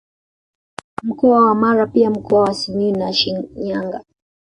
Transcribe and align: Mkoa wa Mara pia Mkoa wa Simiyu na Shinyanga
Mkoa 1.03 1.45
wa 1.45 1.55
Mara 1.55 1.87
pia 1.87 2.09
Mkoa 2.09 2.41
wa 2.41 2.53
Simiyu 2.53 2.97
na 2.97 3.13
Shinyanga 3.13 4.03